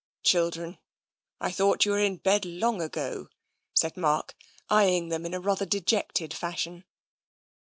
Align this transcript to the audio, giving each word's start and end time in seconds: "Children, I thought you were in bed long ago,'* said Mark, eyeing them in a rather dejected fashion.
"Children, 0.23 0.79
I 1.39 1.51
thought 1.51 1.85
you 1.85 1.91
were 1.91 1.99
in 1.99 2.17
bed 2.17 2.43
long 2.43 2.81
ago,'* 2.81 3.29
said 3.75 3.95
Mark, 3.95 4.33
eyeing 4.67 5.09
them 5.09 5.27
in 5.27 5.35
a 5.35 5.39
rather 5.39 5.67
dejected 5.67 6.33
fashion. 6.33 6.85